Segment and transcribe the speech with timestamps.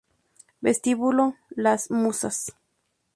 [0.61, 2.51] Vestíbulo Las Musas